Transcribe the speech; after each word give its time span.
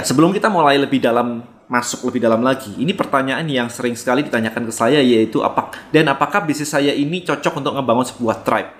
Ya, 0.00 0.08
sebelum 0.08 0.32
kita 0.32 0.48
mulai 0.48 0.80
lebih 0.80 0.96
dalam 0.96 1.44
masuk 1.68 2.08
lebih 2.08 2.24
dalam 2.24 2.40
lagi, 2.40 2.72
ini 2.80 2.96
pertanyaan 2.96 3.44
yang 3.44 3.68
sering 3.68 3.92
sekali 3.92 4.24
ditanyakan 4.24 4.64
ke 4.64 4.72
saya 4.72 4.96
yaitu 5.04 5.44
apa 5.44 5.76
dan 5.92 6.08
apakah 6.08 6.40
bisnis 6.40 6.72
saya 6.72 6.88
ini 6.96 7.20
cocok 7.20 7.60
untuk 7.60 7.76
ngebangun 7.76 8.08
sebuah 8.08 8.40
tribe? 8.40 8.72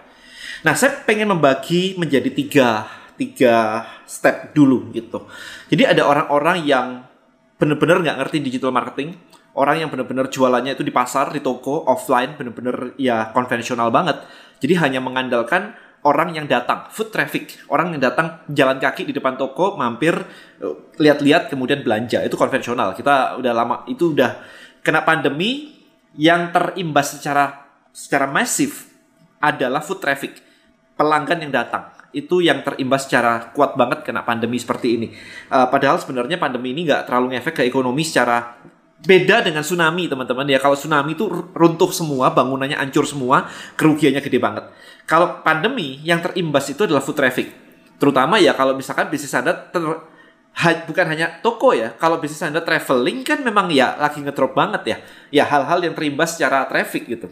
Nah, 0.65 0.73
saya 0.73 0.97
pengen 1.05 1.29
membagi 1.29 1.93
menjadi 2.01 2.25
tiga 2.33 2.89
tiga 3.21 3.85
step 4.09 4.57
dulu 4.57 4.89
gitu. 4.97 5.29
Jadi 5.69 5.93
ada 5.93 6.09
orang-orang 6.09 6.65
yang 6.65 7.05
benar-benar 7.61 8.01
nggak 8.01 8.17
ngerti 8.25 8.37
digital 8.41 8.73
marketing, 8.73 9.13
orang 9.53 9.85
yang 9.85 9.93
benar-benar 9.93 10.33
jualannya 10.33 10.73
itu 10.73 10.81
di 10.81 10.89
pasar, 10.89 11.37
di 11.37 11.45
toko, 11.45 11.85
offline, 11.85 12.33
benar-benar 12.41 12.97
ya 12.97 13.29
konvensional 13.37 13.93
banget. 13.93 14.25
Jadi 14.57 14.73
hanya 14.81 15.05
mengandalkan 15.05 15.77
orang 16.01 16.33
yang 16.33 16.47
datang, 16.49 16.89
foot 16.89 17.13
traffic, 17.13 17.61
orang 17.69 17.93
yang 17.93 18.01
datang 18.01 18.41
jalan 18.49 18.81
kaki 18.81 19.05
di 19.05 19.13
depan 19.13 19.37
toko, 19.37 19.77
mampir, 19.77 20.17
eh, 20.61 20.75
lihat-lihat, 20.97 21.53
kemudian 21.53 21.85
belanja. 21.85 22.25
Itu 22.25 22.41
konvensional. 22.41 22.97
Kita 22.97 23.37
udah 23.37 23.53
lama, 23.53 23.77
itu 23.85 24.17
udah 24.17 24.41
kena 24.81 25.05
pandemi 25.05 25.77
yang 26.17 26.51
terimbas 26.51 27.21
secara 27.21 27.69
secara 27.93 28.27
masif 28.31 28.89
adalah 29.43 29.85
foot 29.85 30.01
traffic, 30.01 30.41
pelanggan 30.97 31.45
yang 31.45 31.53
datang. 31.53 31.93
Itu 32.11 32.43
yang 32.43 32.65
terimbas 32.67 33.07
secara 33.07 33.53
kuat 33.55 33.77
banget 33.79 34.03
kena 34.03 34.25
pandemi 34.25 34.59
seperti 34.59 34.99
ini. 34.99 35.09
Uh, 35.53 35.69
padahal 35.71 36.01
sebenarnya 36.01 36.41
pandemi 36.41 36.75
ini 36.75 36.89
nggak 36.89 37.07
terlalu 37.07 37.37
ngefek 37.37 37.63
ke 37.63 37.65
ekonomi 37.69 38.03
secara 38.03 38.59
beda 39.01 39.41
dengan 39.45 39.65
tsunami 39.65 40.09
teman-teman. 40.09 40.45
Ya 40.49 40.61
kalau 40.61 40.77
tsunami 40.77 41.17
itu 41.17 41.27
runtuh 41.57 41.91
semua 41.93 42.33
bangunannya 42.33 42.77
hancur 42.77 43.09
semua 43.09 43.49
kerugiannya 43.77 44.21
gede 44.21 44.39
banget. 44.41 44.65
Kalau 45.09 45.41
pandemi 45.41 45.99
yang 46.05 46.21
terimbas 46.21 46.69
itu 46.71 46.85
adalah 46.85 47.01
food 47.01 47.17
traffic. 47.17 47.49
Terutama 48.01 48.41
ya 48.41 48.57
kalau 48.57 48.77
misalkan 48.77 49.13
bisnis 49.13 49.33
anda 49.37 49.53
ter, 49.53 49.83
bukan 50.89 51.07
hanya 51.09 51.41
toko 51.45 51.73
ya 51.77 51.93
kalau 51.97 52.21
bisnis 52.21 52.41
anda 52.45 52.61
traveling 52.65 53.25
kan 53.25 53.45
memang 53.45 53.69
ya 53.73 53.97
lagi 53.97 54.21
ngedrop 54.21 54.53
banget 54.53 54.83
ya. 54.85 54.97
Ya 55.33 55.45
hal-hal 55.49 55.81
yang 55.85 55.95
terimbas 55.97 56.37
secara 56.37 56.69
traffic 56.69 57.09
gitu. 57.09 57.29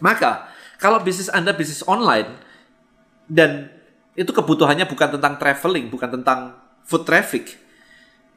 Maka 0.00 0.52
kalau 0.76 1.00
bisnis 1.00 1.32
anda 1.32 1.56
bisnis 1.56 1.80
online 1.88 2.28
dan 3.24 3.72
itu 4.14 4.30
kebutuhannya 4.30 4.86
bukan 4.86 5.18
tentang 5.18 5.34
traveling 5.40 5.90
bukan 5.90 6.20
tentang 6.20 6.54
food 6.86 7.02
traffic 7.02 7.58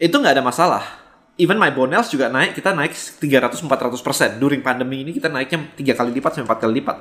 itu 0.02 0.16
nggak 0.16 0.40
ada 0.40 0.46
masalah 0.46 0.84
even 1.38 1.58
my 1.62 1.70
bonels 1.70 2.10
juga 2.10 2.28
naik 2.34 2.58
kita 2.58 2.74
naik 2.74 2.94
300 2.94 3.62
400 3.62 4.02
persen. 4.02 4.30
During 4.42 4.66
pandemi 4.66 5.06
ini 5.06 5.14
kita 5.14 5.30
naiknya 5.30 5.70
tiga 5.78 5.94
kali 5.94 6.12
lipat 6.18 6.38
sampai 6.38 6.46
empat 6.50 6.60
kali 6.60 6.74
lipat. 6.82 6.98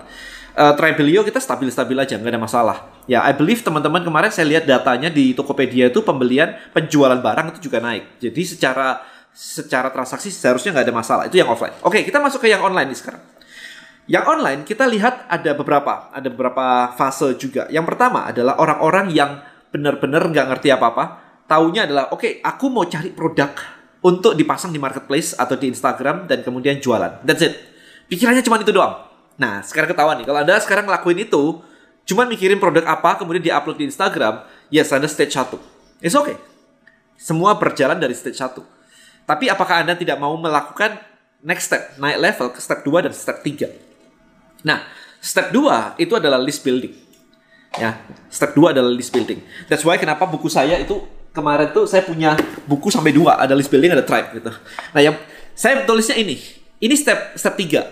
Uh, 0.57 0.73
Tribelio 0.73 1.21
kita 1.25 1.41
stabil 1.41 1.69
stabil 1.69 1.97
aja 1.97 2.17
nggak 2.21 2.33
ada 2.33 2.41
masalah. 2.41 2.77
Ya 3.09 3.25
I 3.25 3.33
believe 3.33 3.65
teman-teman 3.65 4.05
kemarin 4.05 4.29
saya 4.33 4.49
lihat 4.49 4.69
datanya 4.69 5.09
di 5.09 5.33
Tokopedia 5.33 5.89
itu 5.89 6.05
pembelian 6.05 6.57
penjualan 6.73 7.17
barang 7.17 7.57
itu 7.57 7.69
juga 7.69 7.81
naik. 7.81 8.21
Jadi 8.21 8.43
secara 8.45 9.01
secara 9.33 9.93
transaksi 9.93 10.33
seharusnya 10.33 10.77
nggak 10.77 10.87
ada 10.89 10.95
masalah. 10.95 11.23
Itu 11.29 11.41
yang 11.41 11.49
offline. 11.49 11.77
Oke 11.85 12.05
kita 12.05 12.21
masuk 12.21 12.45
ke 12.45 12.53
yang 12.53 12.61
online 12.61 12.93
nih 12.93 13.01
sekarang. 13.01 13.25
Yang 14.07 14.25
online 14.31 14.61
kita 14.69 14.85
lihat 14.87 15.27
ada 15.33 15.51
beberapa 15.57 16.13
ada 16.13 16.29
beberapa 16.29 16.93
fase 16.93 17.37
juga. 17.41 17.69
Yang 17.73 17.89
pertama 17.89 18.29
adalah 18.29 18.61
orang-orang 18.61 19.13
yang 19.13 19.41
benar-benar 19.73 20.29
nggak 20.29 20.47
ngerti 20.53 20.69
apa-apa. 20.73 21.25
Taunya 21.47 21.87
adalah 21.87 22.11
oke 22.11 22.21
okay, 22.21 22.33
aku 22.43 22.67
mau 22.73 22.89
cari 22.91 23.15
produk 23.15 23.76
untuk 24.05 24.37
dipasang 24.37 24.73
di 24.73 24.81
marketplace 24.81 25.33
atau 25.37 25.57
di 25.57 25.73
Instagram 25.73 26.29
dan 26.29 26.45
kemudian 26.45 26.79
jualan. 26.81 27.25
That's 27.25 27.43
it. 27.43 27.55
Pikirannya 28.07 28.45
cuma 28.45 28.61
itu 28.61 28.71
doang. 28.71 29.07
Nah, 29.37 29.61
sekarang 29.61 29.93
ketahuan 29.93 30.17
nih. 30.23 30.27
Kalau 30.29 30.41
Anda 30.41 30.57
sekarang 30.61 30.85
ngelakuin 30.89 31.29
itu, 31.29 31.61
cuma 32.09 32.25
mikirin 32.25 32.57
produk 32.57 32.87
apa, 32.89 33.21
kemudian 33.21 33.43
di-upload 33.45 33.77
di 33.77 33.87
Instagram, 33.89 34.47
yes, 34.73 34.95
Anda 34.95 35.11
stage 35.11 35.35
1. 35.35 35.59
It's 36.01 36.17
okay. 36.17 36.41
Semua 37.17 37.57
berjalan 37.57 38.01
dari 38.01 38.17
stage 38.17 38.37
1. 38.37 38.61
Tapi 39.27 39.51
apakah 39.51 39.83
Anda 39.83 39.99
tidak 39.99 40.17
mau 40.23 40.33
melakukan 40.39 41.03
next 41.43 41.69
step, 41.69 41.83
naik 41.99 42.19
level 42.23 42.49
ke 42.55 42.61
step 42.63 42.81
2 42.87 43.11
dan 43.11 43.13
step 43.13 43.43
3? 43.43 43.69
Nah, 44.65 44.87
step 45.19 45.51
2 45.51 45.99
itu 46.01 46.15
adalah 46.15 46.39
list 46.39 46.63
building. 46.63 46.95
Ya, 47.77 48.01
step 48.33 48.57
2 48.57 48.73
adalah 48.73 48.89
list 48.89 49.13
building. 49.13 49.43
That's 49.69 49.85
why 49.85 50.01
kenapa 50.01 50.25
buku 50.25 50.49
saya 50.49 50.81
itu 50.81 51.03
kemarin 51.37 51.69
tuh 51.77 51.85
saya 51.85 52.01
punya 52.01 52.33
buku 52.65 52.89
sampai 52.89 53.13
dua, 53.13 53.37
ada 53.37 53.53
list 53.53 53.69
building, 53.69 53.93
ada 53.93 54.01
tribe 54.01 54.41
gitu. 54.41 54.49
Nah, 54.97 55.01
yang 55.05 55.13
saya 55.53 55.85
tulisnya 55.85 56.17
ini. 56.17 56.41
Ini 56.81 56.93
step 56.97 57.37
step 57.37 57.55
tiga. 57.57 57.89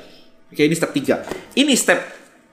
Oke, 0.49 0.65
ini 0.65 0.77
step 0.77 0.93
tiga. 0.97 1.25
Ini 1.53 1.72
step 1.77 2.00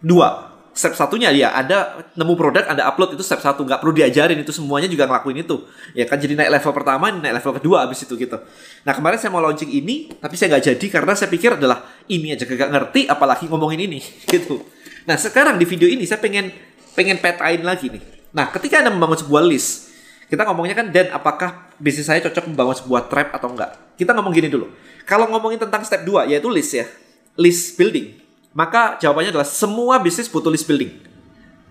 dua. 0.04 0.52
Step 0.72 0.96
satunya 0.96 1.28
ya 1.36 1.52
ada 1.52 2.00
nemu 2.16 2.32
produk, 2.40 2.64
ada 2.64 2.88
upload 2.88 3.20
itu 3.20 3.24
step 3.28 3.44
satu. 3.44 3.68
Nggak 3.68 3.84
perlu 3.84 3.92
diajarin 3.92 4.40
itu 4.40 4.56
semuanya 4.56 4.88
juga 4.88 5.04
ngelakuin 5.04 5.44
itu. 5.44 5.68
Ya 5.92 6.08
kan 6.08 6.16
jadi 6.16 6.40
naik 6.40 6.48
level 6.48 6.72
pertama, 6.72 7.12
naik 7.12 7.44
level 7.44 7.60
kedua 7.60 7.84
abis 7.84 8.08
itu 8.08 8.16
gitu. 8.16 8.40
Nah 8.88 8.96
kemarin 8.96 9.20
saya 9.20 9.36
mau 9.36 9.44
launching 9.44 9.68
ini, 9.68 10.16
tapi 10.16 10.40
saya 10.40 10.56
nggak 10.56 10.64
jadi 10.72 10.86
karena 10.88 11.12
saya 11.12 11.28
pikir 11.28 11.60
adalah 11.60 11.84
ini 12.08 12.32
aja 12.32 12.48
gak 12.48 12.72
ngerti, 12.72 13.12
apalagi 13.12 13.52
ngomongin 13.52 13.84
ini 13.84 14.00
gitu. 14.32 14.64
Nah 15.04 15.20
sekarang 15.20 15.60
di 15.60 15.68
video 15.68 15.92
ini 15.92 16.08
saya 16.08 16.24
pengen 16.24 16.56
pengen 16.96 17.20
petain 17.20 17.60
lagi 17.68 17.92
nih. 17.92 18.32
Nah 18.32 18.48
ketika 18.56 18.80
anda 18.80 18.96
membangun 18.96 19.28
sebuah 19.28 19.44
list, 19.44 19.91
kita 20.32 20.48
ngomongnya 20.48 20.80
kan 20.80 20.88
dan 20.88 21.12
apakah 21.12 21.68
bisnis 21.76 22.08
saya 22.08 22.24
cocok 22.24 22.48
membangun 22.48 22.72
sebuah 22.80 23.12
trap 23.12 23.36
atau 23.36 23.52
enggak. 23.52 23.76
Kita 24.00 24.16
ngomong 24.16 24.32
gini 24.32 24.48
dulu. 24.48 24.72
Kalau 25.04 25.28
ngomongin 25.28 25.60
tentang 25.60 25.84
step 25.84 26.08
2 26.08 26.32
yaitu 26.32 26.48
list 26.48 26.72
ya. 26.72 26.88
List 27.36 27.76
building. 27.76 28.16
Maka 28.56 28.96
jawabannya 29.04 29.36
adalah 29.36 29.44
semua 29.44 30.00
bisnis 30.00 30.32
butuh 30.32 30.48
list 30.48 30.64
building. 30.64 31.04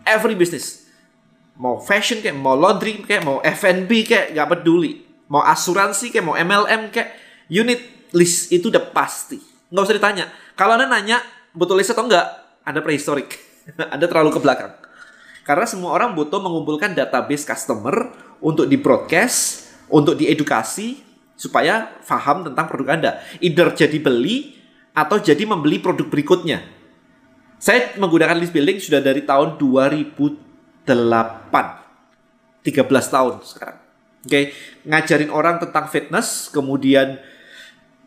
Every 0.05 0.37
business. 0.37 0.85
Mau 1.57 1.81
fashion 1.81 2.21
kayak, 2.21 2.37
mau 2.37 2.53
laundry 2.53 3.01
kayak, 3.01 3.25
mau 3.25 3.41
F&B 3.41 3.89
kayak, 4.05 4.37
nggak 4.37 4.49
peduli. 4.49 5.09
Mau 5.29 5.41
asuransi 5.41 6.13
kayak, 6.13 6.25
mau 6.25 6.37
MLM 6.37 6.89
kayak, 6.89 7.17
unit 7.53 7.81
list 8.13 8.53
itu 8.53 8.73
udah 8.73 8.93
pasti. 8.93 9.37
Nggak 9.69 9.85
usah 9.85 9.97
ditanya. 9.97 10.25
Kalau 10.57 10.77
Anda 10.77 10.89
nanya, 10.89 11.21
butuh 11.53 11.77
list 11.77 11.93
atau 11.93 12.09
enggak? 12.09 12.25
Anda 12.65 12.81
prehistorik. 12.81 13.51
anda 13.95 14.07
terlalu 14.09 14.37
ke 14.37 14.41
belakang. 14.41 14.73
Karena 15.51 15.67
semua 15.67 15.91
orang 15.91 16.15
butuh 16.15 16.39
mengumpulkan 16.39 16.95
database 16.95 17.43
customer 17.43 18.15
untuk 18.39 18.71
di 18.71 18.79
broadcast, 18.79 19.67
untuk 19.91 20.15
diedukasi 20.15 21.03
supaya 21.35 21.91
paham 22.07 22.47
tentang 22.47 22.71
produk 22.71 22.95
Anda. 22.95 23.19
Either 23.43 23.75
jadi 23.75 23.99
beli 23.99 24.55
atau 24.95 25.19
jadi 25.19 25.43
membeli 25.43 25.83
produk 25.83 26.07
berikutnya. 26.07 26.63
Saya 27.59 27.99
menggunakan 27.99 28.39
list 28.39 28.55
building 28.55 28.79
sudah 28.79 29.03
dari 29.03 29.27
tahun 29.27 29.59
2008. 29.59 30.87
13 30.87 31.51
tahun 32.87 33.35
sekarang. 33.43 33.79
Oke, 34.23 34.31
okay. 34.31 34.55
ngajarin 34.87 35.35
orang 35.35 35.59
tentang 35.59 35.91
fitness, 35.91 36.47
kemudian 36.47 37.19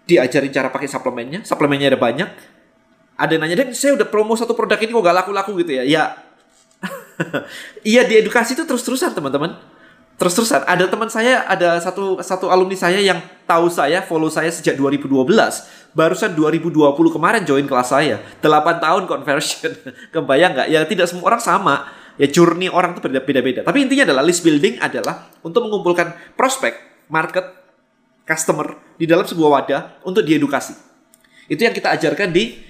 diajarin 0.07 0.47
cara 0.47 0.71
pakai 0.71 0.87
suplemennya. 0.87 1.43
Suplemennya 1.43 1.91
ada 1.91 1.99
banyak. 1.99 2.29
Ada 3.19 3.35
yang 3.35 3.43
nanya, 3.43 3.67
"Dan 3.67 3.75
saya 3.75 3.99
udah 3.99 4.07
promo 4.07 4.31
satu 4.39 4.55
produk 4.55 4.79
ini 4.79 4.95
kok 4.95 5.03
gak 5.03 5.27
laku-laku 5.27 5.59
gitu 5.59 5.75
ya?" 5.75 5.83
Ya. 5.83 6.22
Iya, 7.91 8.07
di 8.07 8.19
edukasi 8.19 8.55
itu 8.55 8.63
terus-terusan, 8.63 9.15
teman-teman. 9.15 9.59
Terus-terusan. 10.13 10.63
Ada 10.69 10.85
teman 10.87 11.09
saya 11.09 11.41
ada 11.49 11.81
satu 11.81 12.21
satu 12.21 12.45
alumni 12.47 12.77
saya 12.77 13.01
yang 13.01 13.17
tahu 13.49 13.65
saya 13.67 14.05
follow 14.05 14.29
saya 14.29 14.53
sejak 14.53 14.77
2012 14.77 15.25
barusan 15.97 16.31
2020 16.37 16.93
kemarin 17.11 17.41
join 17.43 17.65
kelas 17.65 17.89
saya. 17.89 18.21
8 18.39 18.45
tahun 18.77 19.03
conversion. 19.09 19.73
Kebayang 20.13 20.53
nggak? 20.53 20.67
Ya 20.69 20.85
tidak 20.85 21.09
semua 21.09 21.33
orang 21.33 21.41
sama. 21.41 21.89
Ya 22.21 22.29
journey 22.29 22.69
orang 22.69 22.93
itu 22.93 23.01
beda-beda. 23.09 23.65
Tapi 23.65 23.89
intinya 23.89 24.05
adalah 24.13 24.21
list 24.21 24.45
building 24.45 24.77
adalah 24.77 25.33
untuk 25.41 25.65
mengumpulkan 25.65 26.13
prospek 26.37 26.77
market 27.09 27.49
customer 28.21 28.77
di 28.95 29.09
dalam 29.09 29.25
sebuah 29.25 29.49
wadah 29.49 29.81
untuk 30.05 30.21
diedukasi. 30.21 30.77
Itu 31.49 31.65
yang 31.65 31.73
kita 31.73 31.89
ajarkan 31.89 32.29
di 32.29 32.61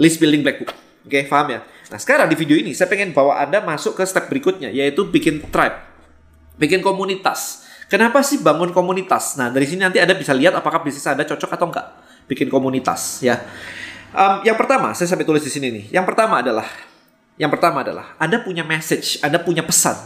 list 0.00 0.16
building 0.16 0.40
black 0.40 0.56
book. 0.64 0.72
Oke 1.04 1.20
okay, 1.20 1.22
paham 1.28 1.52
ya 1.52 1.60
nah 1.88 1.96
sekarang 1.96 2.28
di 2.28 2.36
video 2.36 2.60
ini 2.60 2.76
saya 2.76 2.88
pengen 2.88 3.16
bawa 3.16 3.40
anda 3.40 3.64
masuk 3.64 3.96
ke 3.96 4.04
step 4.04 4.28
berikutnya 4.28 4.68
yaitu 4.68 5.08
bikin 5.08 5.40
tribe 5.48 5.88
bikin 6.58 6.82
komunitas. 6.82 7.64
Kenapa 7.88 8.20
sih 8.20 8.44
bangun 8.44 8.74
komunitas? 8.74 9.40
Nah, 9.40 9.48
dari 9.48 9.64
sini 9.64 9.80
nanti 9.80 9.96
Anda 9.96 10.12
bisa 10.12 10.36
lihat 10.36 10.52
apakah 10.52 10.84
bisnis 10.84 11.06
Anda 11.08 11.24
cocok 11.24 11.56
atau 11.56 11.66
enggak 11.72 11.86
bikin 12.28 12.52
komunitas 12.52 13.24
ya. 13.24 13.40
Um, 14.12 14.44
yang 14.44 14.60
pertama, 14.60 14.92
saya 14.92 15.08
sampai 15.08 15.24
tulis 15.24 15.40
di 15.40 15.48
sini 15.48 15.72
nih. 15.72 15.84
Yang 15.96 16.12
pertama 16.12 16.44
adalah 16.44 16.68
yang 17.40 17.48
pertama 17.48 17.80
adalah 17.80 18.12
Anda 18.20 18.44
punya 18.44 18.66
message, 18.66 19.22
Anda 19.24 19.40
punya 19.40 19.64
pesan. 19.64 19.96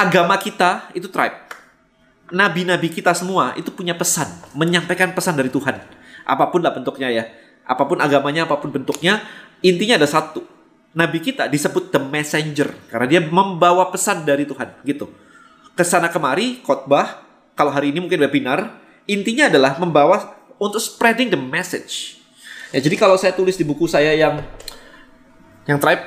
Agama 0.00 0.40
kita 0.40 0.88
itu 0.96 1.12
tribe. 1.12 1.36
Nabi-nabi 2.32 2.88
kita 2.88 3.12
semua 3.12 3.52
itu 3.60 3.68
punya 3.68 3.92
pesan, 3.92 4.24
menyampaikan 4.56 5.12
pesan 5.12 5.36
dari 5.36 5.52
Tuhan. 5.52 5.76
Apa 6.24 6.48
pun 6.48 6.64
lah 6.64 6.72
bentuknya 6.72 7.12
ya. 7.12 7.28
Apa 7.68 7.84
pun 7.84 8.00
agamanya, 8.00 8.48
apa 8.48 8.56
pun 8.56 8.72
bentuknya, 8.72 9.20
intinya 9.60 10.00
ada 10.00 10.08
satu. 10.08 10.40
Nabi 10.94 11.18
kita 11.18 11.50
disebut 11.50 11.90
the 11.90 11.98
messenger 11.98 12.70
karena 12.86 13.06
dia 13.06 13.20
membawa 13.22 13.90
pesan 13.90 14.22
dari 14.22 14.46
Tuhan 14.46 14.78
gitu 14.86 15.10
ke 15.74 15.82
sana 15.82 16.06
kemari 16.06 16.62
khotbah 16.62 17.26
kalau 17.58 17.74
hari 17.74 17.90
ini 17.90 17.98
mungkin 17.98 18.22
webinar 18.22 18.78
intinya 19.10 19.50
adalah 19.50 19.74
membawa 19.76 20.38
untuk 20.56 20.78
spreading 20.78 21.34
the 21.34 21.38
message 21.38 22.22
ya 22.70 22.78
jadi 22.78 22.94
kalau 22.94 23.18
saya 23.18 23.34
tulis 23.34 23.58
di 23.58 23.66
buku 23.66 23.90
saya 23.90 24.14
yang 24.14 24.38
yang 25.66 25.82
tribe 25.82 26.06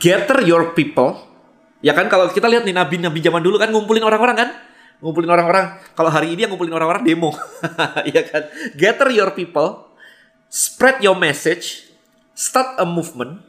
gather 0.00 0.40
your 0.40 0.72
people 0.72 1.34
Ya 1.84 1.92
kan 1.92 2.08
kalau 2.08 2.32
kita 2.32 2.48
lihat 2.48 2.64
nih 2.64 2.72
nabi-nabi 2.72 3.20
zaman 3.20 3.44
dulu 3.44 3.60
kan 3.60 3.68
ngumpulin 3.68 4.00
orang-orang 4.00 4.36
kan? 4.40 4.48
Ngumpulin 5.04 5.28
orang-orang. 5.28 5.76
Kalau 5.92 6.08
hari 6.08 6.32
ini 6.32 6.48
yang 6.48 6.56
ngumpulin 6.56 6.72
orang-orang 6.72 7.04
demo. 7.04 7.36
ya 8.16 8.24
kan? 8.24 8.48
Gather 8.72 9.12
your 9.12 9.36
people, 9.36 9.92
spread 10.48 11.04
your 11.04 11.12
message, 11.12 11.92
start 12.34 12.76
a 12.82 12.86
movement, 12.86 13.40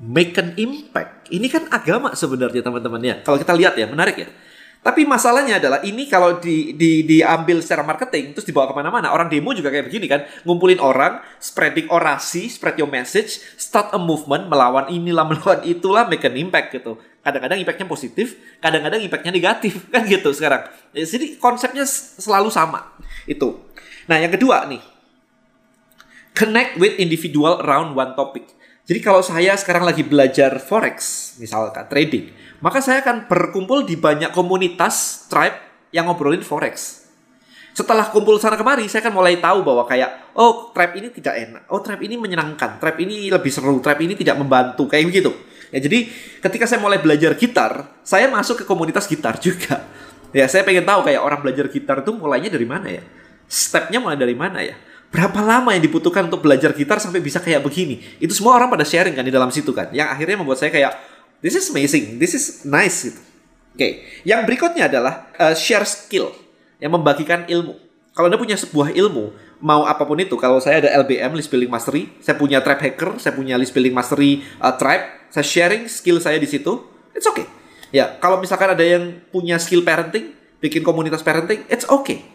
make 0.00 0.34
an 0.40 0.56
impact. 0.56 1.28
Ini 1.28 1.46
kan 1.52 1.68
agama 1.68 2.16
sebenarnya 2.16 2.64
teman-teman 2.64 3.00
ya. 3.00 3.16
Kalau 3.20 3.38
kita 3.38 3.52
lihat 3.52 3.76
ya, 3.76 3.86
menarik 3.86 4.16
ya. 4.18 4.28
Tapi 4.82 5.06
masalahnya 5.06 5.62
adalah 5.62 5.78
ini 5.86 6.10
kalau 6.10 6.42
di, 6.42 6.74
di, 6.74 7.06
diambil 7.06 7.62
secara 7.62 7.86
marketing 7.86 8.34
terus 8.34 8.42
dibawa 8.42 8.66
ke 8.66 8.74
mana-mana. 8.74 9.14
Orang 9.14 9.30
demo 9.30 9.54
juga 9.54 9.70
kayak 9.70 9.86
begini 9.86 10.10
kan, 10.10 10.26
ngumpulin 10.42 10.82
orang, 10.82 11.22
spreading 11.38 11.86
orasi, 11.86 12.50
spread 12.50 12.74
your 12.74 12.90
message, 12.90 13.38
start 13.54 13.94
a 13.94 14.00
movement, 14.02 14.50
melawan 14.50 14.90
inilah, 14.90 15.22
melawan 15.30 15.62
itulah, 15.62 16.10
make 16.10 16.26
an 16.26 16.34
impact 16.34 16.74
gitu. 16.74 16.98
Kadang-kadang 17.22 17.62
impactnya 17.62 17.86
positif, 17.86 18.34
kadang-kadang 18.58 18.98
impactnya 19.06 19.30
negatif 19.30 19.86
kan 19.94 20.02
gitu 20.02 20.34
sekarang. 20.34 20.66
Jadi 20.90 21.38
konsepnya 21.38 21.86
selalu 22.18 22.50
sama 22.50 22.98
itu. 23.30 23.54
Nah 24.10 24.18
yang 24.18 24.34
kedua 24.34 24.66
nih, 24.66 24.82
connect 26.32 26.80
with 26.80 26.96
individual 26.96 27.60
around 27.64 27.96
one 27.96 28.12
topic. 28.16 28.48
Jadi 28.82 28.98
kalau 28.98 29.22
saya 29.22 29.54
sekarang 29.54 29.86
lagi 29.86 30.02
belajar 30.02 30.58
forex, 30.58 31.32
misalkan 31.38 31.86
trading, 31.86 32.34
maka 32.58 32.82
saya 32.82 32.98
akan 33.00 33.30
berkumpul 33.30 33.86
di 33.86 33.94
banyak 33.94 34.34
komunitas 34.34 35.26
tribe 35.30 35.54
yang 35.94 36.10
ngobrolin 36.10 36.42
forex. 36.42 37.06
Setelah 37.72 38.12
kumpul 38.12 38.36
sana 38.36 38.58
kemari, 38.58 38.84
saya 38.84 39.00
akan 39.08 39.14
mulai 39.16 39.40
tahu 39.40 39.64
bahwa 39.64 39.88
kayak, 39.88 40.36
oh 40.36 40.74
tribe 40.76 40.98
ini 41.00 41.08
tidak 41.08 41.34
enak, 41.40 41.62
oh 41.72 41.80
tribe 41.80 42.04
ini 42.04 42.20
menyenangkan, 42.20 42.76
tribe 42.76 43.00
ini 43.00 43.32
lebih 43.32 43.48
seru, 43.48 43.80
tribe 43.80 44.02
ini 44.04 44.12
tidak 44.12 44.36
membantu, 44.36 44.84
kayak 44.90 45.08
begitu. 45.08 45.32
Ya 45.72 45.80
jadi 45.80 46.04
ketika 46.44 46.68
saya 46.68 46.84
mulai 46.84 47.00
belajar 47.00 47.32
gitar, 47.32 47.96
saya 48.04 48.28
masuk 48.28 48.60
ke 48.60 48.64
komunitas 48.68 49.08
gitar 49.08 49.40
juga. 49.40 49.88
Ya 50.36 50.44
saya 50.48 50.68
pengen 50.68 50.84
tahu 50.84 51.00
kayak 51.00 51.20
orang 51.24 51.40
belajar 51.40 51.72
gitar 51.72 52.04
itu 52.04 52.12
mulainya 52.12 52.52
dari 52.52 52.68
mana 52.68 52.92
ya? 52.92 53.00
Stepnya 53.48 54.04
mulai 54.04 54.20
dari 54.20 54.36
mana 54.36 54.60
ya? 54.60 54.76
Berapa 55.12 55.44
lama 55.44 55.76
yang 55.76 55.84
dibutuhkan 55.84 56.24
untuk 56.24 56.40
belajar 56.40 56.72
gitar 56.72 56.96
sampai 56.96 57.20
bisa 57.20 57.36
kayak 57.36 57.60
begini? 57.60 58.00
Itu 58.16 58.32
semua 58.32 58.56
orang 58.56 58.72
pada 58.72 58.82
sharing 58.82 59.12
kan 59.12 59.22
di 59.22 59.30
dalam 59.30 59.52
situ 59.52 59.68
kan. 59.76 59.92
Yang 59.92 60.08
akhirnya 60.08 60.36
membuat 60.40 60.56
saya 60.56 60.72
kayak, 60.72 60.96
This 61.42 61.58
is 61.58 61.74
amazing. 61.74 62.22
This 62.22 62.38
is 62.38 62.62
nice 62.62 63.10
gitu. 63.10 63.20
Oke, 63.72 63.80
okay. 63.80 63.92
yang 64.22 64.44
berikutnya 64.44 64.86
adalah 64.86 65.32
uh, 65.40 65.56
share 65.56 65.88
skill 65.88 66.30
yang 66.76 66.92
membagikan 66.92 67.48
ilmu. 67.48 67.72
Kalau 68.12 68.28
Anda 68.28 68.36
punya 68.36 68.54
sebuah 68.54 68.92
ilmu, 68.92 69.32
mau 69.64 69.88
apa 69.88 70.04
pun 70.04 70.20
itu, 70.20 70.36
kalau 70.36 70.60
saya 70.60 70.84
ada 70.84 70.92
LBM, 71.00 71.32
list 71.32 71.48
building 71.48 71.72
mastery, 71.72 72.12
saya 72.20 72.36
punya 72.36 72.60
trap 72.60 72.84
hacker, 72.84 73.16
saya 73.16 73.32
punya 73.32 73.56
list 73.56 73.72
building 73.72 73.96
mastery 73.96 74.44
uh, 74.60 74.76
tribe, 74.76 75.08
saya 75.32 75.40
sharing 75.48 75.88
skill 75.88 76.20
saya 76.20 76.36
di 76.36 76.44
situ, 76.44 76.84
it's 77.16 77.24
okay. 77.24 77.48
Ya, 77.96 78.12
kalau 78.20 78.36
misalkan 78.44 78.76
ada 78.76 78.84
yang 78.84 79.24
punya 79.32 79.56
skill 79.56 79.80
parenting, 79.80 80.36
bikin 80.60 80.84
komunitas 80.84 81.24
parenting, 81.24 81.64
it's 81.72 81.88
okay. 81.88 82.28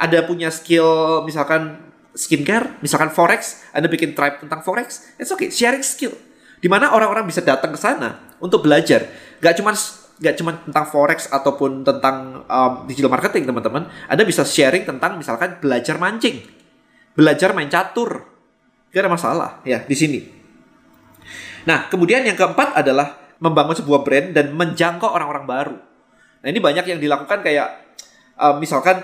Ada 0.00 0.24
punya 0.24 0.48
skill 0.48 1.20
misalkan 1.28 1.87
skincare, 2.14 2.80
misalkan 2.80 3.12
forex, 3.12 3.66
Anda 3.72 3.86
bikin 3.90 4.16
tribe 4.16 4.40
tentang 4.40 4.64
forex, 4.64 5.14
it's 5.20 5.32
okay. 5.32 5.52
Sharing 5.52 5.84
skill. 5.84 6.12
Di 6.58 6.66
mana 6.66 6.90
orang-orang 6.90 7.30
bisa 7.30 7.38
datang 7.38 7.70
ke 7.70 7.78
sana 7.78 8.34
untuk 8.42 8.66
belajar. 8.66 9.06
Gak 9.38 9.58
cuma 9.62 9.74
gak 10.18 10.34
cuma 10.34 10.58
tentang 10.58 10.86
forex 10.90 11.30
ataupun 11.30 11.86
tentang 11.86 12.42
um, 12.50 12.72
digital 12.90 13.10
marketing 13.14 13.46
teman-teman. 13.46 13.86
Anda 14.10 14.26
bisa 14.26 14.42
sharing 14.42 14.82
tentang 14.82 15.14
misalkan 15.14 15.62
belajar 15.62 15.94
mancing, 16.02 16.42
belajar 17.14 17.54
main 17.54 17.70
catur. 17.70 18.26
Gak 18.90 19.06
ada 19.06 19.10
masalah 19.12 19.50
ya 19.62 19.86
di 19.86 19.94
sini. 19.94 20.20
Nah 21.70 21.86
kemudian 21.86 22.26
yang 22.26 22.34
keempat 22.34 22.74
adalah 22.74 23.14
membangun 23.38 23.78
sebuah 23.78 24.02
brand 24.02 24.34
dan 24.34 24.50
menjangkau 24.50 25.06
orang-orang 25.06 25.44
baru. 25.46 25.76
Nah 26.42 26.48
ini 26.50 26.58
banyak 26.58 26.90
yang 26.90 26.98
dilakukan 26.98 27.38
kayak 27.46 27.94
um, 28.34 28.58
misalkan 28.58 28.98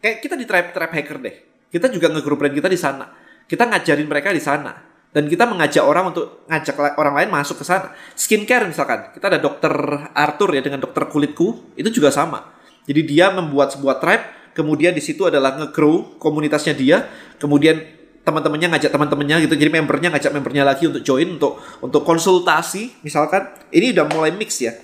kayak 0.00 0.24
kita 0.24 0.40
di 0.40 0.48
trap 0.48 0.72
trap 0.72 0.88
hacker 0.88 1.20
deh. 1.20 1.36
Kita 1.74 1.90
juga 1.90 2.06
ngegrup 2.14 2.38
brand 2.38 2.54
kita 2.54 2.70
di 2.70 2.78
sana. 2.78 3.10
Kita 3.50 3.66
ngajarin 3.66 4.06
mereka 4.06 4.30
di 4.30 4.38
sana 4.38 4.94
dan 5.14 5.30
kita 5.30 5.46
mengajak 5.46 5.86
orang 5.86 6.10
untuk 6.10 6.42
ngajak 6.50 6.74
orang 6.98 7.14
lain 7.14 7.30
masuk 7.30 7.62
ke 7.62 7.64
sana. 7.64 7.94
Skincare 8.18 8.66
misalkan, 8.66 9.14
kita 9.14 9.30
ada 9.30 9.38
dokter 9.38 9.70
Arthur 10.10 10.58
ya 10.58 10.62
dengan 10.62 10.82
dokter 10.82 11.06
kulitku, 11.06 11.78
itu 11.78 11.86
juga 11.94 12.10
sama. 12.10 12.50
Jadi 12.82 13.06
dia 13.06 13.30
membuat 13.30 13.70
sebuah 13.70 14.02
tribe, 14.02 14.54
kemudian 14.58 14.90
di 14.90 14.98
situ 14.98 15.22
adalah 15.22 15.54
nge-grow 15.54 16.18
komunitasnya 16.18 16.74
dia, 16.74 17.06
kemudian 17.38 17.78
teman-temannya 18.26 18.74
ngajak 18.74 18.90
teman-temannya 18.90 19.46
gitu, 19.46 19.54
jadi 19.54 19.70
membernya 19.70 20.10
ngajak 20.18 20.32
membernya 20.34 20.64
lagi 20.66 20.90
untuk 20.90 21.06
join 21.06 21.38
untuk 21.38 21.62
untuk 21.78 22.02
konsultasi 22.02 23.06
misalkan. 23.06 23.54
Ini 23.70 23.94
udah 23.94 24.04
mulai 24.10 24.34
mix 24.34 24.58
ya. 24.58 24.74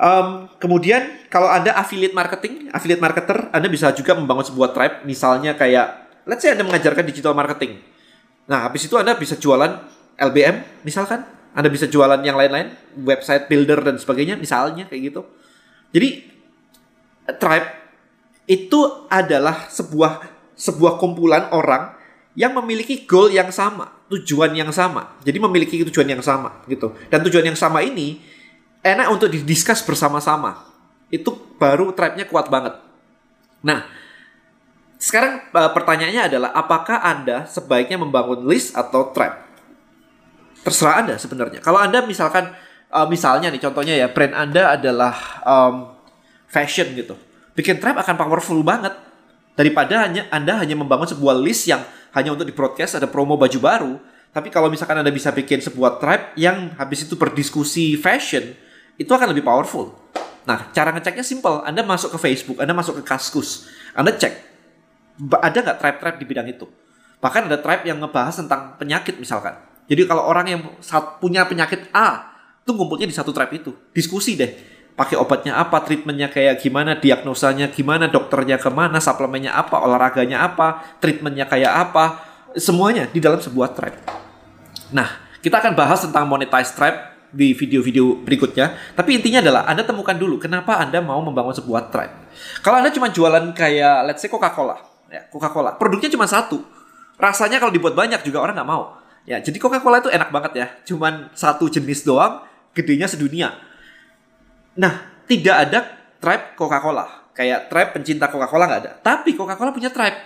Um, 0.00 0.48
kemudian 0.56 1.28
kalau 1.28 1.52
Anda 1.52 1.76
affiliate 1.76 2.16
marketing, 2.16 2.72
affiliate 2.72 3.04
marketer, 3.04 3.52
Anda 3.52 3.68
bisa 3.68 3.92
juga 3.92 4.16
membangun 4.16 4.48
sebuah 4.48 4.72
tribe, 4.72 5.04
misalnya 5.04 5.52
kayak 5.52 6.08
let's 6.24 6.40
say 6.40 6.56
Anda 6.56 6.64
mengajarkan 6.64 7.04
digital 7.04 7.36
marketing 7.36 7.84
Nah, 8.50 8.66
habis 8.66 8.90
itu 8.90 8.98
Anda 8.98 9.14
bisa 9.14 9.38
jualan 9.38 9.78
LBM 10.18 10.82
misalkan, 10.82 11.22
Anda 11.54 11.70
bisa 11.70 11.86
jualan 11.86 12.18
yang 12.26 12.34
lain-lain, 12.34 12.74
website 13.06 13.46
builder 13.46 13.78
dan 13.86 13.94
sebagainya 13.94 14.34
misalnya 14.34 14.90
kayak 14.90 15.14
gitu. 15.14 15.22
Jadi 15.94 16.26
tribe 17.38 17.70
itu 18.50 19.06
adalah 19.06 19.70
sebuah 19.70 20.26
sebuah 20.58 20.98
kumpulan 20.98 21.54
orang 21.54 21.94
yang 22.34 22.58
memiliki 22.58 23.06
goal 23.06 23.30
yang 23.30 23.54
sama, 23.54 23.86
tujuan 24.10 24.50
yang 24.50 24.74
sama. 24.74 25.14
Jadi 25.22 25.38
memiliki 25.38 25.78
tujuan 25.86 26.10
yang 26.10 26.22
sama 26.22 26.66
gitu. 26.66 26.90
Dan 27.06 27.22
tujuan 27.22 27.54
yang 27.54 27.58
sama 27.58 27.86
ini 27.86 28.18
enak 28.80 29.06
untuk 29.12 29.28
didiskus 29.32 29.84
bersama-sama. 29.84 30.68
Itu 31.10 31.36
baru 31.58 31.92
tribe-nya 31.92 32.28
kuat 32.28 32.48
banget. 32.48 32.78
Nah, 33.60 33.84
sekarang 35.00 35.48
uh, 35.52 35.70
pertanyaannya 35.72 36.22
adalah 36.28 36.50
apakah 36.52 37.00
Anda 37.00 37.48
sebaiknya 37.48 37.96
membangun 37.96 38.44
list 38.44 38.76
atau 38.76 39.12
trap? 39.16 39.48
Terserah 40.60 41.00
Anda 41.00 41.14
sebenarnya. 41.16 41.64
Kalau 41.64 41.80
Anda 41.80 42.04
misalkan 42.04 42.52
uh, 42.92 43.08
misalnya 43.08 43.48
nih 43.48 43.64
contohnya 43.64 43.96
ya 43.96 44.12
brand 44.12 44.36
Anda 44.36 44.76
adalah 44.76 45.14
um, 45.40 45.96
fashion 46.52 46.92
gitu. 46.92 47.16
Bikin 47.56 47.80
trap 47.80 47.96
akan 48.04 48.16
powerful 48.20 48.60
banget 48.60 48.92
daripada 49.56 50.04
hanya 50.04 50.28
Anda 50.28 50.60
hanya 50.60 50.76
membangun 50.76 51.08
sebuah 51.08 51.36
list 51.40 51.64
yang 51.68 51.80
hanya 52.12 52.36
untuk 52.36 52.44
di 52.44 52.54
broadcast 52.54 53.00
ada 53.00 53.08
promo 53.08 53.40
baju 53.40 53.58
baru. 53.60 53.94
Tapi 54.30 54.52
kalau 54.52 54.70
misalkan 54.70 55.00
Anda 55.00 55.10
bisa 55.10 55.34
bikin 55.34 55.58
sebuah 55.58 55.98
tribe 55.98 56.36
yang 56.38 56.76
habis 56.78 57.02
itu 57.02 57.18
berdiskusi 57.18 57.98
fashion, 57.98 58.54
itu 59.00 59.08
akan 59.08 59.32
lebih 59.32 59.40
powerful. 59.40 59.96
Nah, 60.44 60.68
cara 60.76 60.92
ngeceknya 60.92 61.24
simple. 61.24 61.64
Anda 61.64 61.80
masuk 61.80 62.12
ke 62.12 62.18
Facebook, 62.20 62.60
Anda 62.60 62.76
masuk 62.76 63.00
ke 63.00 63.02
Kaskus, 63.08 63.72
Anda 63.96 64.12
cek 64.12 64.50
ada 65.28 65.58
nggak 65.60 65.78
tribe-tribe 65.78 66.16
di 66.16 66.24
bidang 66.24 66.48
itu? 66.48 66.66
Bahkan 67.20 67.52
ada 67.52 67.60
tribe 67.60 67.84
yang 67.84 68.00
ngebahas 68.00 68.40
tentang 68.40 68.80
penyakit 68.80 69.20
misalkan. 69.20 69.52
Jadi 69.90 70.08
kalau 70.08 70.24
orang 70.24 70.46
yang 70.48 70.60
punya 71.20 71.44
penyakit 71.44 71.90
A, 71.92 72.32
itu 72.62 72.72
ngumpulnya 72.72 73.04
di 73.04 73.12
satu 73.12 73.34
tribe 73.34 73.60
itu. 73.60 73.70
Diskusi 73.92 74.38
deh. 74.38 74.48
Pakai 74.96 75.16
obatnya 75.16 75.56
apa, 75.56 75.80
treatmentnya 75.84 76.28
kayak 76.28 76.60
gimana, 76.60 76.96
diagnosanya 76.96 77.72
gimana, 77.72 78.08
dokternya 78.08 78.60
ke 78.60 78.68
mana, 78.68 79.00
suplemennya 79.00 79.52
apa, 79.56 79.80
olahraganya 79.80 80.44
apa, 80.44 80.96
treatmentnya 81.00 81.48
kayak 81.48 81.72
apa. 81.88 82.20
Semuanya 82.56 83.08
di 83.08 83.20
dalam 83.20 83.40
sebuah 83.40 83.72
tribe. 83.72 84.00
Nah, 84.92 85.08
kita 85.40 85.60
akan 85.60 85.72
bahas 85.72 86.04
tentang 86.04 86.28
monetize 86.28 86.72
tribe 86.76 87.09
di 87.30 87.54
video-video 87.54 88.22
berikutnya. 88.26 88.94
Tapi 88.98 89.18
intinya 89.18 89.40
adalah 89.42 89.62
Anda 89.66 89.86
temukan 89.86 90.14
dulu 90.14 90.38
kenapa 90.38 90.78
Anda 90.78 90.98
mau 91.02 91.22
membangun 91.22 91.54
sebuah 91.54 91.90
tribe. 91.90 92.14
Kalau 92.62 92.82
Anda 92.82 92.90
cuma 92.90 93.10
jualan 93.10 93.54
kayak 93.54 94.10
let's 94.10 94.22
say 94.22 94.30
Coca-Cola, 94.30 94.76
ya 95.10 95.26
Coca-Cola. 95.30 95.78
Produknya 95.78 96.10
cuma 96.10 96.26
satu. 96.26 96.62
Rasanya 97.20 97.60
kalau 97.62 97.70
dibuat 97.70 97.94
banyak 97.94 98.22
juga 98.26 98.42
orang 98.42 98.56
nggak 98.56 98.70
mau. 98.70 98.96
Ya, 99.28 99.38
jadi 99.38 99.60
Coca-Cola 99.60 100.00
itu 100.00 100.10
enak 100.10 100.32
banget 100.32 100.52
ya. 100.56 100.66
Cuman 100.88 101.30
satu 101.36 101.68
jenis 101.68 102.02
doang, 102.02 102.42
gedenya 102.72 103.06
sedunia. 103.06 103.54
Nah, 104.74 105.22
tidak 105.28 105.56
ada 105.68 105.78
tribe 106.18 106.56
Coca-Cola. 106.56 107.30
Kayak 107.36 107.68
tribe 107.70 107.90
pencinta 107.94 108.26
Coca-Cola 108.26 108.64
nggak 108.66 108.80
ada. 108.82 108.92
Tapi 108.98 109.36
Coca-Cola 109.36 109.70
punya 109.70 109.92
tribe. 109.92 110.18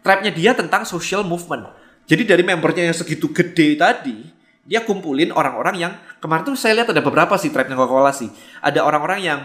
Tribe-nya 0.00 0.32
dia 0.32 0.50
tentang 0.54 0.86
social 0.86 1.26
movement. 1.26 1.68
Jadi 2.08 2.24
dari 2.24 2.40
membernya 2.40 2.88
yang 2.88 2.96
segitu 2.96 3.28
gede 3.34 3.76
tadi, 3.76 4.37
dia 4.68 4.84
kumpulin 4.84 5.32
orang-orang 5.32 5.80
yang 5.80 5.92
kemarin 6.20 6.44
tuh 6.44 6.52
saya 6.52 6.76
lihat 6.76 6.92
ada 6.92 7.00
beberapa 7.00 7.40
sih 7.40 7.48
tribe-nya 7.48 7.72
Coca-Cola 7.72 8.12
sih. 8.12 8.28
Ada 8.60 8.84
orang-orang 8.84 9.24
yang 9.24 9.40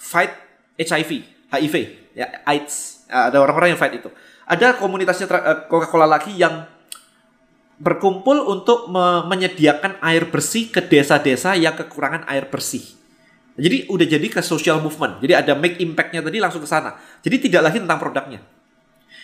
fight 0.00 0.32
HIV, 0.80 1.20
HIV, 1.52 1.74
ya 2.16 2.40
AIDS, 2.48 3.04
ada 3.12 3.44
orang-orang 3.44 3.76
yang 3.76 3.80
fight 3.80 4.00
itu. 4.00 4.08
Ada 4.48 4.80
komunitasnya 4.80 5.28
eh, 5.28 5.58
Coca-Cola 5.68 6.08
lagi 6.08 6.32
yang 6.32 6.64
berkumpul 7.76 8.40
untuk 8.48 8.88
me 8.88 9.28
menyediakan 9.28 10.00
air 10.00 10.32
bersih 10.32 10.72
ke 10.72 10.80
desa-desa 10.80 11.52
yang 11.60 11.76
kekurangan 11.76 12.24
air 12.32 12.48
bersih. 12.48 12.96
Jadi 13.54 13.86
udah 13.92 14.06
jadi 14.08 14.26
ke 14.32 14.40
social 14.40 14.80
movement. 14.80 15.20
Jadi 15.20 15.32
ada 15.36 15.52
make 15.54 15.76
impact-nya 15.78 16.24
tadi 16.24 16.40
langsung 16.40 16.64
ke 16.64 16.66
sana. 16.66 16.96
Jadi 17.20 17.52
tidak 17.52 17.70
lagi 17.70 17.78
tentang 17.84 18.00
produknya. 18.00 18.40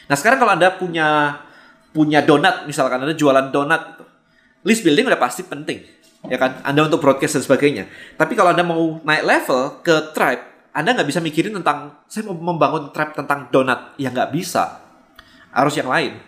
Nah 0.06 0.16
sekarang 0.20 0.36
kalau 0.36 0.52
anda 0.52 0.68
punya 0.76 1.40
punya 1.90 2.22
donat 2.22 2.70
misalkan 2.70 3.02
anda 3.02 3.14
jualan 3.18 3.50
donat, 3.50 3.98
itu, 3.98 4.04
list 4.64 4.84
building 4.84 5.08
udah 5.08 5.20
pasti 5.20 5.42
penting. 5.44 5.80
ya 6.28 6.36
kan? 6.36 6.60
Anda 6.60 6.84
untuk 6.84 7.00
broadcast 7.00 7.40
dan 7.40 7.42
sebagainya. 7.44 7.84
Tapi 8.20 8.36
kalau 8.36 8.52
Anda 8.52 8.60
mau 8.60 9.00
naik 9.00 9.24
level 9.24 9.80
ke 9.80 10.12
tribe, 10.12 10.42
Anda 10.76 10.92
nggak 10.92 11.08
bisa 11.08 11.20
mikirin 11.24 11.56
tentang 11.56 12.04
saya 12.04 12.28
mau 12.28 12.36
membangun 12.36 12.92
tribe 12.92 13.16
tentang 13.16 13.48
donat, 13.48 13.96
ya 13.96 14.12
nggak 14.12 14.28
bisa. 14.28 14.84
Harus 15.50 15.80
yang 15.80 15.88
lain. 15.88 16.20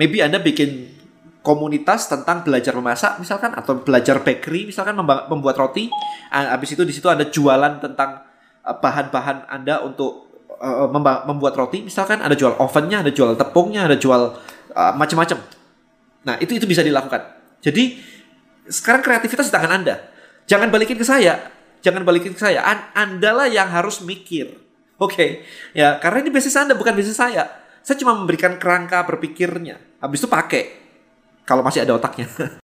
Maybe 0.00 0.24
Anda 0.24 0.40
bikin 0.40 0.90
komunitas 1.44 2.08
tentang 2.08 2.40
belajar 2.40 2.72
memasak 2.72 3.20
misalkan 3.20 3.52
atau 3.52 3.84
belajar 3.84 4.24
bakery 4.24 4.64
misalkan 4.64 4.96
membuat 5.28 5.60
roti. 5.60 5.92
Habis 6.32 6.72
itu 6.72 6.82
di 6.88 6.92
situ 6.96 7.06
ada 7.12 7.28
jualan 7.28 7.84
tentang 7.84 8.24
eh, 8.64 8.76
bahan-bahan 8.80 9.52
Anda 9.52 9.84
untuk 9.84 10.32
uh, 10.56 10.88
membuat 11.28 11.52
roti 11.60 11.84
misalkan 11.84 12.24
ada 12.24 12.32
jual 12.32 12.56
ovennya, 12.56 13.04
ada 13.04 13.12
jual 13.12 13.36
tepungnya, 13.36 13.84
ada 13.84 14.00
jual 14.00 14.40
macam-macam. 14.74 15.38
Nah, 16.26 16.34
itu 16.42 16.58
itu 16.58 16.66
bisa 16.66 16.82
dilakukan. 16.82 17.43
Jadi 17.64 17.96
sekarang 18.68 19.00
kreativitas 19.00 19.48
di 19.48 19.52
tangan 19.56 19.72
Anda. 19.72 19.96
Jangan 20.44 20.68
balikin 20.68 21.00
ke 21.00 21.06
saya. 21.08 21.48
Jangan 21.80 22.04
balikin 22.04 22.36
ke 22.36 22.40
saya. 22.40 22.60
An 22.60 22.92
Andalah 22.92 23.48
yang 23.48 23.72
harus 23.72 24.04
mikir. 24.04 24.52
Oke. 25.00 25.16
Okay. 25.16 25.30
Ya, 25.72 25.96
karena 25.96 26.20
ini 26.20 26.28
bisnis 26.28 26.56
Anda 26.60 26.76
bukan 26.76 26.92
bisnis 26.92 27.16
saya. 27.16 27.48
Saya 27.80 27.96
cuma 28.00 28.12
memberikan 28.16 28.60
kerangka 28.60 29.04
berpikirnya. 29.08 29.80
Habis 30.00 30.24
itu 30.24 30.28
pakai. 30.28 30.62
Kalau 31.44 31.64
masih 31.64 31.84
ada 31.84 31.96
otaknya. 31.96 32.28